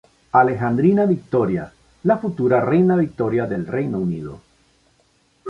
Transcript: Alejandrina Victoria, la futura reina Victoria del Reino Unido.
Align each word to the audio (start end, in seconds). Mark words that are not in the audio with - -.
Alejandrina 0.39 1.05
Victoria, 1.05 1.65
la 2.11 2.17
futura 2.17 2.59
reina 2.65 2.95
Victoria 2.95 3.45
del 3.45 3.67
Reino 3.67 3.99
Unido. 3.99 4.41